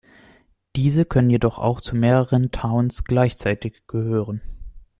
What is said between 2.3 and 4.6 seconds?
"towns" gleichzeitig gehören.